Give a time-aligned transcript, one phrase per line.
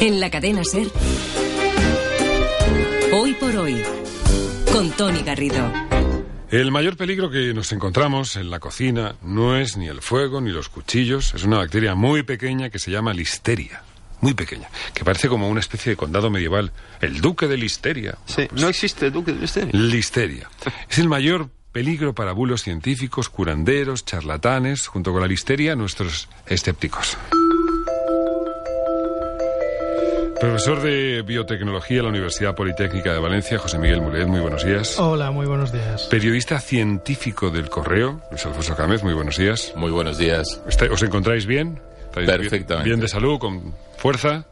[0.00, 0.88] En la cadena Ser.
[3.12, 3.82] Hoy por hoy.
[4.72, 5.72] Con Tony Garrido.
[6.50, 10.50] El mayor peligro que nos encontramos en la cocina no es ni el fuego ni
[10.50, 13.82] los cuchillos, es una bacteria muy pequeña que se llama listeria.
[14.20, 16.72] Muy pequeña, que parece como una especie de condado medieval.
[17.00, 18.18] El duque de listeria.
[18.26, 19.70] Sí, no existe el duque de listeria.
[19.72, 20.50] Listeria.
[20.90, 27.18] Es el mayor peligro para bulos científicos, curanderos, charlatanes, junto con la listeria, nuestros escépticos.
[30.46, 34.96] Profesor de Biotecnología en la Universidad Politécnica de Valencia, José Miguel Mulet, muy buenos días.
[34.96, 36.02] Hola, muy buenos días.
[36.04, 39.72] Periodista científico del Correo, Luis Alfonso Cámez, muy buenos días.
[39.74, 40.62] Muy buenos días.
[40.64, 41.80] ¿Os encontráis bien?
[42.12, 42.74] Perfectamente.
[42.74, 44.46] Bien, bien de salud, con fuerza?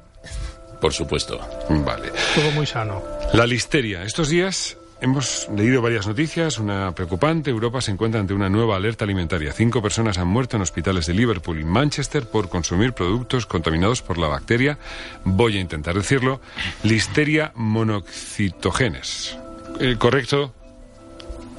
[0.81, 1.39] Por supuesto.
[1.69, 2.11] Vale.
[2.35, 3.01] Todo muy sano.
[3.33, 4.03] La listeria.
[4.03, 7.51] Estos días Hemos leído varias noticias, una preocupante.
[7.51, 9.53] Europa se encuentra ante una nueva alerta alimentaria.
[9.53, 14.17] Cinco personas han muerto en hospitales de Liverpool y Manchester por consumir productos contaminados por
[14.17, 14.79] la bacteria,
[15.25, 16.41] voy a intentar decirlo,
[16.85, 19.37] Listeria monoxitogenes.
[19.79, 20.55] Eh, ¿Correcto?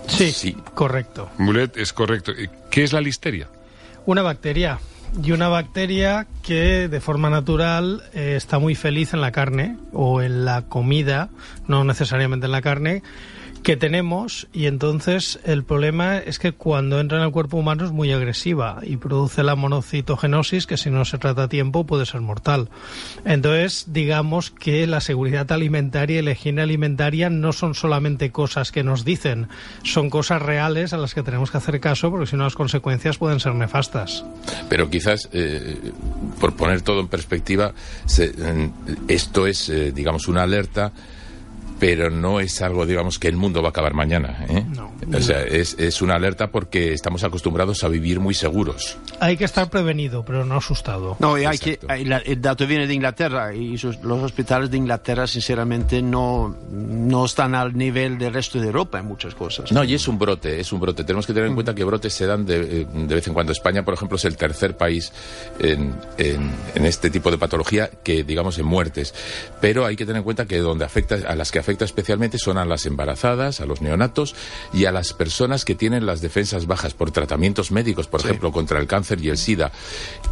[0.07, 1.29] Sí, sí, correcto.
[1.37, 2.31] Mulet, es correcto.
[2.71, 3.47] ¿Qué es la listeria?
[4.07, 4.79] Una bacteria.
[5.23, 10.21] Y una bacteria que de forma natural eh, está muy feliz en la carne o
[10.21, 11.29] en la comida,
[11.67, 13.01] no necesariamente en la carne,
[13.65, 17.91] que tenemos y entonces el problema es que cuando entra en el cuerpo humano es
[17.91, 22.21] muy agresiva y produce la monocitogenosis que si no se trata a tiempo puede ser
[22.21, 22.69] mortal.
[23.25, 28.83] Entonces digamos que la seguridad alimentaria y la higiene alimentaria no son solamente cosas que
[28.83, 29.47] nos dicen,
[29.81, 33.17] son cosas reales a las que tenemos que hacer caso porque si no las consecuencias
[33.17, 34.23] pueden ser nefastas.
[34.69, 35.91] Pero quizás, eh,
[36.39, 37.73] por poner todo en perspectiva,
[39.07, 40.93] esto es, eh, digamos, una alerta
[41.79, 44.45] pero no es algo, digamos, que el mundo va a acabar mañana.
[44.49, 44.65] ¿eh?
[44.75, 48.97] No, O sea, es, es, una alerta porque estamos acostumbrados a vivir muy seguros.
[49.19, 51.17] Hay que estar prevenido, pero no asustado.
[51.19, 56.55] No, hay que, el dato viene de Inglaterra y los hospitales de Inglaterra, sinceramente, no,
[56.71, 59.71] no están al nivel del resto de Europa en muchas cosas.
[59.71, 61.03] No, y es un brote, es un brote.
[61.03, 61.55] Tenemos que tener en mm.
[61.55, 63.51] cuenta que brotes se dan de, de vez en cuando.
[63.51, 65.11] España, por ejemplo, es el tercer país
[65.59, 69.13] en, en, en este tipo de patología que, digamos, en muertes.
[69.61, 72.59] Pero hay que tener en cuenta que donde afecta a las que afecta especialmente son
[72.59, 74.35] a las embarazadas, a los neonatos
[74.71, 78.79] y a las personas que tienen las defensas bajas por tratamientos médicos, por ejemplo, contra
[78.79, 79.71] el cáncer y el SIDA,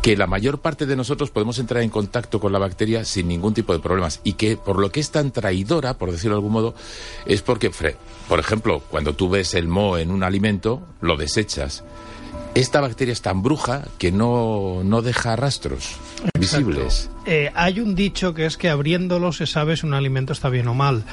[0.04, 3.56] que la mayor parte de nosotros podemos entrar en contacto con la bacteria sin ningún
[3.56, 6.54] tipo de problemas y que por lo que es tan traidora, por decirlo de algún
[6.54, 6.76] modo,
[7.26, 7.72] es porque,
[8.30, 11.84] por ejemplo, cuando tú ves el moho en un alimento, lo desechas
[12.56, 15.96] esta bacteria es tan bruja que no, no deja rastros
[16.40, 17.10] visibles.
[17.26, 20.68] Eh, hay un dicho que es que abriéndolo se sabe si un alimento está bien
[20.68, 21.04] o mal.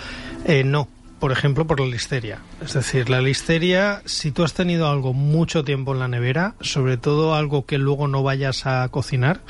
[0.44, 0.88] Eh, no,
[1.20, 2.40] por ejemplo, por la listeria.
[2.64, 6.96] Es decir, la listeria, si tú has tenido algo mucho tiempo en la nevera, sobre
[6.96, 9.40] todo algo que luego no vayas a cocinar,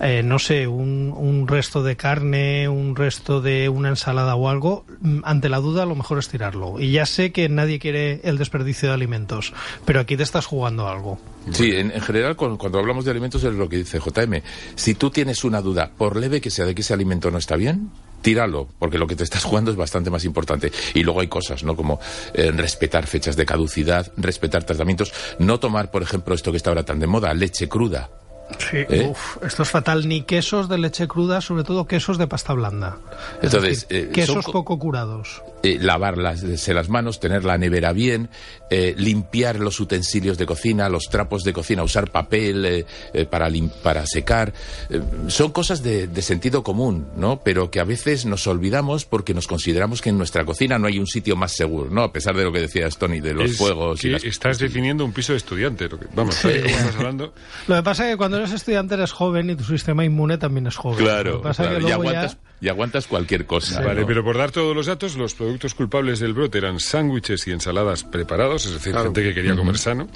[0.00, 4.86] eh, no sé, un, un, resto de carne, un resto de una ensalada o algo,
[5.00, 6.80] mm, ante la duda lo mejor es tirarlo.
[6.80, 9.52] Y ya sé que nadie quiere el desperdicio de alimentos,
[9.84, 11.18] pero aquí te estás jugando algo.
[11.52, 14.42] Sí, en, general cuando, hablamos de alimentos es lo que dice JM.
[14.74, 17.56] Si tú tienes una duda, por leve que sea de que ese alimento no está
[17.56, 17.90] bien,
[18.26, 20.72] tíralo, porque lo que te estás jugando es bastante más importante.
[20.94, 21.76] Y luego hay cosas, ¿no?
[21.76, 22.00] Como
[22.34, 26.84] eh, respetar fechas de caducidad, respetar tratamientos, no tomar, por ejemplo, esto que está ahora
[26.84, 28.10] tan de moda, leche cruda.
[28.58, 29.12] Sí, ¿Eh?
[29.44, 30.06] esto es fatal.
[30.08, 32.98] Ni quesos de leche cruda, sobre todo quesos de pasta blanda.
[33.42, 35.42] Entonces, eh, quesos poco curados.
[35.62, 38.28] Eh, lavar las, las manos, tener la nevera bien,
[38.70, 42.86] limpiar los utensilios de cocina, los trapos de cocina, usar papel
[43.30, 43.48] para,
[43.82, 44.52] para secar.
[45.28, 47.40] son cosas de, sentido común, ¿no?
[47.42, 50.98] Pero que a veces nos olvidamos porque nos consideramos que en nuestra cocina no hay
[50.98, 52.02] un sitio más seguro, ¿no?
[52.02, 54.04] A pesar de lo que decías, Tony, de los fuegos.
[54.04, 55.88] y Estás definiendo un piso de estudiante.
[56.14, 57.32] vamos, estás hablando.
[57.66, 60.36] Lo que pasa es que cuando cuando eres estudiante eres joven y tu sistema inmune
[60.36, 60.98] también es joven.
[60.98, 61.42] Claro,
[61.80, 63.80] y, aguantas, y, aguantas, cualquier cosa.
[63.80, 67.52] Vale, pero por dar todos los datos, los productos culpables del brote eran sándwiches y
[67.52, 70.08] ensaladas preparados, es decir, gente que quería comer sano,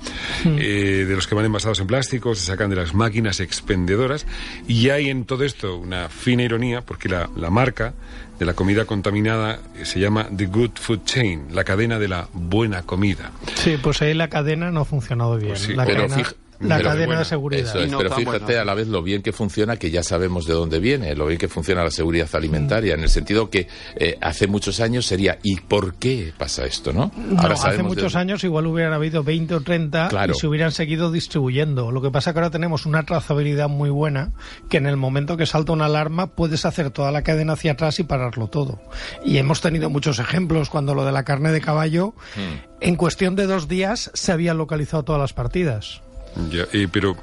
[0.45, 4.27] eh, de los que van envasados en plástico, se sacan de las máquinas expendedoras,
[4.69, 7.95] y hay en todo esto una fina ironía, porque la, la marca
[8.39, 12.29] de la comida contaminada eh, se llama The Good Food Chain, la cadena de la
[12.33, 13.33] buena comida.
[13.55, 15.51] Sí, pues ahí la cadena no ha funcionado bien.
[15.51, 16.27] Pues la pero cadena
[16.61, 17.73] la cadena de seguridad.
[17.75, 21.15] pero fíjate a la vez lo bien que funciona, que ya sabemos de dónde viene,
[21.15, 25.07] lo bien que funciona la seguridad alimentaria, en el sentido que eh, hace muchos años
[25.07, 26.93] sería, ¿y por qué pasa esto?
[26.93, 31.11] No, ahora hace muchos años igual hubieran habido 20 o 30 y se hubieran seguido
[31.11, 31.91] distribuyendo.
[31.91, 34.33] Lo que pasa es que ahora tenemos una trazabilidad muy buena,
[34.69, 37.99] que en el momento que salta una alarma puedes hacer toda la cadena hacia atrás
[38.01, 38.81] y pararlo todo.
[39.25, 42.81] Y hemos tenido muchos ejemplos cuando lo de la carne de caballo, hmm.
[42.81, 46.03] en cuestión de dos días se habían localizado todas las partidas.
[46.51, 47.17] Ya, pero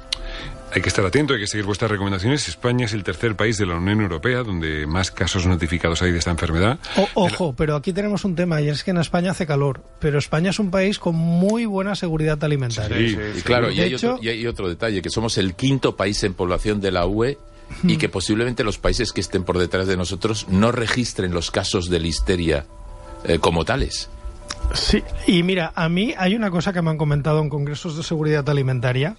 [0.72, 2.46] hay que estar atento, hay que seguir vuestras recomendaciones.
[2.48, 6.18] España es el tercer país de la Unión Europea donde más casos notificados hay de
[6.18, 6.78] esta enfermedad.
[6.96, 10.18] O- ojo, pero aquí tenemos un tema y es que en España hace calor, pero
[10.18, 12.96] España es un país con muy buena seguridad alimentaria.
[12.98, 15.54] Sí, Y claro, y De hay, hecho- otro, y hay otro detalle, que somos el
[15.54, 17.38] quinto país en población de la UE
[17.84, 21.88] y que posiblemente los países que estén por detrás de nosotros no registren los casos
[21.90, 22.66] de listeria
[23.24, 24.10] eh, como tales.
[24.74, 28.02] Sí, y mira, a mí hay una cosa que me han comentado en congresos de
[28.02, 29.16] seguridad alimentaria,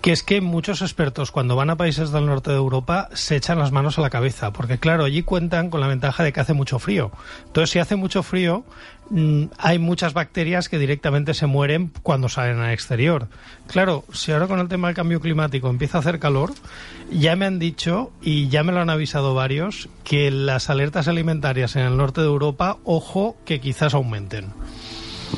[0.00, 3.58] que es que muchos expertos cuando van a países del norte de Europa se echan
[3.58, 6.54] las manos a la cabeza, porque claro, allí cuentan con la ventaja de que hace
[6.54, 7.10] mucho frío.
[7.46, 8.64] Entonces, si hace mucho frío,
[9.10, 13.28] mm, hay muchas bacterias que directamente se mueren cuando salen al exterior.
[13.66, 16.54] Claro, si ahora con el tema del cambio climático empieza a hacer calor,
[17.10, 21.76] ya me han dicho y ya me lo han avisado varios que las alertas alimentarias
[21.76, 24.52] en el norte de Europa, ojo, que quizás aumenten.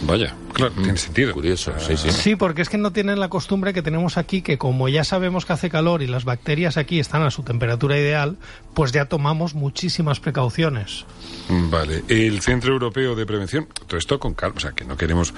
[0.03, 1.33] Vaya, claro, tiene sentido.
[1.33, 2.11] Curioso, sí, sí.
[2.11, 5.47] Sí, porque es que no tienen la costumbre que tenemos aquí, que como ya sabemos
[5.47, 8.37] que hace calor y las bacterias aquí están a su temperatura ideal,
[8.75, 11.05] pues ya tomamos muchísimas precauciones.
[11.49, 15.33] Vale, el Centro Europeo de Prevención, todo esto con calma, o sea, que no queremos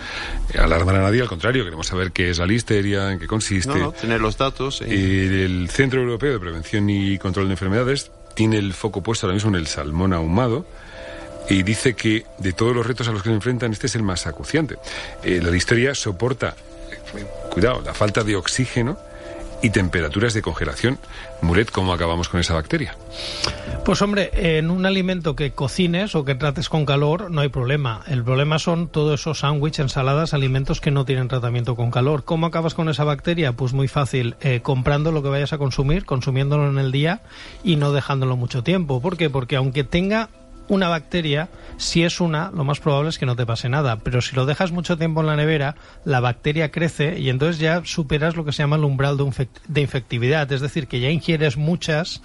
[0.52, 3.70] eh, alarmar a nadie, al contrario, queremos saber qué es la listeria, en qué consiste.
[3.70, 4.78] No, no, tener los datos.
[4.78, 4.84] sí.
[4.84, 9.50] El Centro Europeo de Prevención y Control de Enfermedades tiene el foco puesto ahora mismo
[9.50, 10.66] en el salmón ahumado
[11.50, 14.04] y dice que de todos los retos a los que se enfrentan, este es el
[14.04, 14.76] más acuciante.
[15.24, 16.54] Eh, la listeria soporta,
[17.16, 18.96] eh, cuidado, la falta de oxígeno
[19.60, 20.98] y temperaturas de congelación.
[21.42, 22.96] Muret, ¿cómo acabamos con esa bacteria?
[23.84, 28.02] Pues hombre, en un alimento que cocines o que trates con calor no hay problema.
[28.06, 32.24] El problema son todos esos sándwiches, ensaladas, alimentos que no tienen tratamiento con calor.
[32.24, 33.52] ¿Cómo acabas con esa bacteria?
[33.52, 37.22] Pues muy fácil, eh, comprando lo que vayas a consumir, consumiéndolo en el día
[37.64, 39.02] y no dejándolo mucho tiempo.
[39.02, 39.28] ¿Por qué?
[39.30, 40.30] Porque aunque tenga
[40.70, 43.96] una bacteria, si es una, lo más probable es que no te pase nada.
[43.98, 45.74] Pero si lo dejas mucho tiempo en la nevera,
[46.06, 49.48] la bacteria crece y entonces ya superas lo que se llama el umbral de, infec-
[49.68, 50.50] de infectividad.
[50.52, 52.22] Es decir, que ya ingieres muchas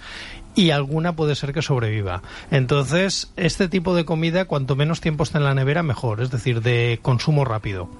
[0.54, 2.22] y alguna puede ser que sobreviva.
[2.50, 6.22] Entonces, este tipo de comida, cuanto menos tiempo esté en la nevera, mejor.
[6.22, 7.90] Es decir, de consumo rápido.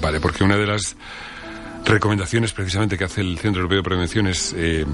[0.00, 0.96] Vale, porque una de las
[1.84, 4.86] recomendaciones precisamente que hace el Centro Europeo de Prevención es eh,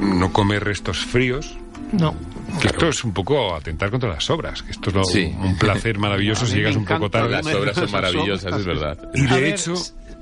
[0.00, 1.56] no comer restos fríos.
[1.92, 2.14] No.
[2.60, 5.34] Que esto es un poco atentar contra las sobras, que esto es lo- Sí.
[5.38, 7.30] un placer maravilloso si llegas un poco tarde.
[7.30, 8.98] Las obras son maravillosas, es verdad.
[9.14, 9.74] Y de ver, hecho,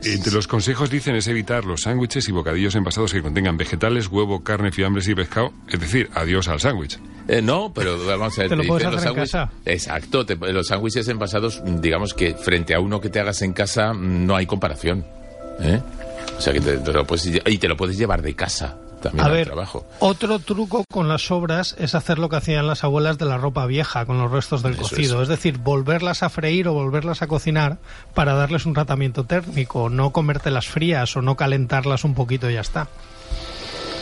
[0.02, 4.42] entre los consejos dicen es evitar los sándwiches y bocadillos envasados que contengan vegetales, huevo,
[4.42, 5.52] carne, fiambres y pescado.
[5.68, 6.98] Es decir, adiós al sándwich.
[7.28, 8.50] Eh, no, pero vamos a ver.
[8.50, 9.50] Te lo los en casa.
[9.64, 13.92] Exacto, te- los sándwiches envasados, digamos que frente a uno que te hagas en casa
[13.94, 15.04] no hay comparación.
[15.60, 15.80] ¿eh?
[16.36, 19.24] O sea que te, te lo puedes, y te lo puedes llevar de casa también
[19.24, 19.86] A al ver, trabajo.
[20.00, 23.66] otro truco con las sobras es hacer lo que hacían las abuelas de la ropa
[23.66, 25.22] vieja con los restos del Eso cocido.
[25.22, 25.28] Es.
[25.28, 27.78] decir, volverlas a freír o volverlas a cocinar
[28.14, 32.60] para darles un tratamiento térmico, no comértelas frías o no calentarlas un poquito y ya
[32.60, 32.88] está.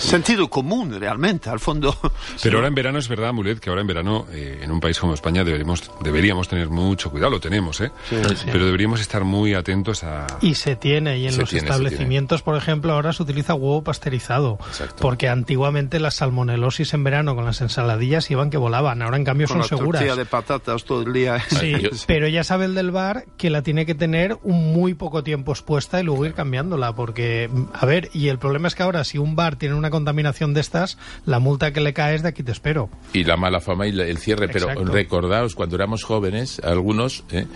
[0.02, 1.96] Sentido común, realmente, al fondo.
[2.42, 4.98] Pero ahora en verano es verdad, Mulet, que ahora en verano eh, en un país
[4.98, 7.90] como España deberíamos, deberíamos tener mucho cuidado, lo tenemos, ¿eh?
[8.10, 10.26] Pero deberíamos estar muy atentos a...
[10.40, 13.82] Y se tiene, y en Se los tiene, establecimientos, por ejemplo, ahora se utiliza huevo
[13.84, 14.58] pasteurizado.
[14.68, 14.96] Exacto.
[15.00, 19.46] Porque antiguamente las salmonelosis en verano con las ensaladillas iban que volaban, ahora en cambio
[19.46, 20.00] Con son la seguras.
[20.02, 21.38] tortilla de patatas todo el día.
[21.48, 24.94] Sí, Yo- pero ya sabe el del bar que la tiene que tener un muy
[24.94, 28.82] poco tiempo expuesta y luego ir cambiándola, porque, a ver, y el problema es que
[28.82, 32.22] ahora si un bar tiene una contaminación de estas, la multa que le cae es
[32.22, 32.90] de aquí te espero.
[33.12, 34.48] Y la mala fama y el cierre.
[34.48, 34.92] Pero Exacto.
[34.92, 37.46] recordaos, cuando éramos jóvenes, algunos, ¿eh?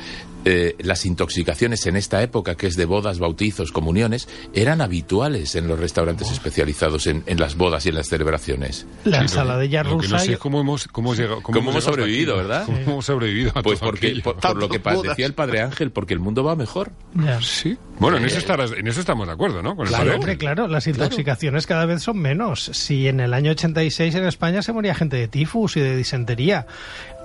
[0.48, 5.66] Eh, las intoxicaciones en esta época, que es de bodas, bautizos, comuniones, eran habituales en
[5.66, 8.86] los restaurantes especializados en, en las bodas y en las celebraciones.
[9.04, 10.16] La Sí, ensaladilla lo que rusa.
[10.16, 12.42] no sé y- es cómo hemos, cómo hemos llegado, ¿Cómo hemos llegado hasta sobrevivido, aquí.
[12.42, 12.64] verdad?
[12.66, 15.90] ¿Cómo hemos sobrevivido a Pues todo porque, por, por lo que decía el padre Ángel,
[15.90, 16.92] porque el mundo va mejor.
[17.14, 17.42] Ya.
[17.42, 17.76] Sí.
[17.98, 19.74] Bueno, en eso, estarás- en eso estamos de acuerdo, ¿no?
[19.74, 22.70] Con Claro, hombre, claro, las intoxicaciones cada vez son menos.
[22.72, 26.66] Si en el año 86 en España se moría gente de tifus y de disentería,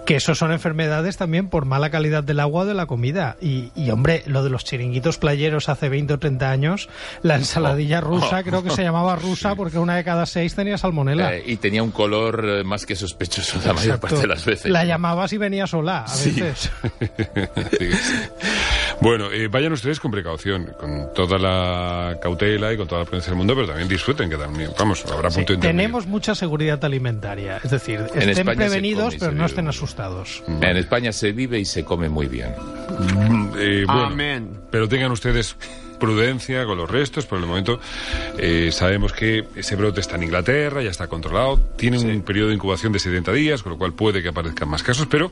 [0.05, 3.37] que eso son enfermedades también por mala calidad del agua o de la comida.
[3.41, 6.89] Y, y, hombre, lo de los chiringuitos playeros hace 20 o 30 años,
[7.21, 8.01] la ensaladilla Oh.
[8.01, 11.35] rusa, creo que se llamaba rusa porque una de cada seis tenía salmonela.
[11.35, 14.07] Eh, y tenía un color eh, más que sospechoso la mayor Exacto.
[14.07, 14.71] parte de las veces.
[14.71, 16.31] La llamabas y venía sola, a Sí.
[16.31, 16.71] veces.
[17.79, 17.89] Sí.
[19.01, 23.31] Bueno, eh, vayan ustedes con precaución, con toda la cautela y con toda la prudencia
[23.31, 25.77] del mundo, pero también disfruten, que también, vamos, habrá Sí, punto intermedio.
[25.79, 30.43] tenemos mucha seguridad alimentaria, es decir, estén España prevenidos, pero no estén asustados.
[30.47, 32.49] En España se vive y se come muy bien.
[33.57, 34.51] Eh, bueno, Amén.
[34.69, 35.55] Pero tengan ustedes
[36.01, 37.25] prudencia con los restos.
[37.25, 37.79] Por el momento
[38.37, 42.55] eh, sabemos que ese brote está en Inglaterra, ya está controlado, tiene un periodo de
[42.55, 45.31] incubación de 70 días, con lo cual puede que aparezcan más casos, pero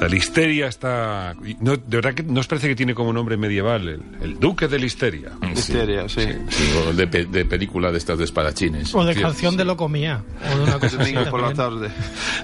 [0.00, 1.34] la listeria está...
[1.60, 4.78] No, de verdad que nos parece que tiene como nombre medieval el, el duque de
[4.78, 5.30] listeria.
[5.42, 6.26] Listeria, sí.
[6.50, 8.94] Sí, o de, pe- de película de estas de espadachines.
[8.94, 10.24] O de Sí, canción de lo comía.
[10.52, 11.88] O de una cosa por la tarde.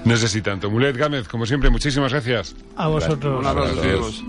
[0.05, 0.69] No sé si tanto.
[0.71, 2.55] Mulet Gámez, como siempre, muchísimas gracias.
[2.77, 3.41] A vosotros.
[3.41, 4.23] Un abrazo a Gracias.